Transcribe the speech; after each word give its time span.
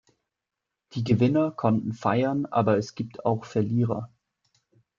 Die 0.93 1.03
Gewinner 1.03 1.51
konnten 1.51 1.93
feiern, 1.93 2.47
aber 2.47 2.75
es 2.79 2.95
gibt 2.95 3.23
auch 3.23 3.45
Verlierer. 3.45 4.09